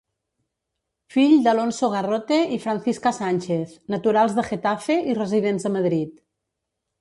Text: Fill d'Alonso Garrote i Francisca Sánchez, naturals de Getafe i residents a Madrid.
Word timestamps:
Fill 1.15 1.33
d'Alonso 1.47 1.89
Garrote 1.95 2.39
i 2.57 2.59
Francisca 2.63 3.11
Sánchez, 3.17 3.75
naturals 3.97 4.35
de 4.41 4.47
Getafe 4.49 4.97
i 5.13 5.15
residents 5.21 5.69
a 5.71 5.75
Madrid. 5.77 6.19